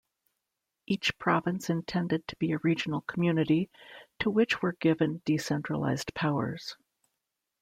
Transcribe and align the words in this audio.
Each 0.87 1.15
province 1.19 1.69
intended 1.69 2.27
to 2.27 2.35
be 2.37 2.53
a 2.53 2.57
regional 2.63 3.01
community, 3.01 3.69
to 4.21 4.31
which 4.31 4.59
were 4.59 4.73
given 4.79 5.21
decentralized 5.25 6.15
powers. 6.15 6.75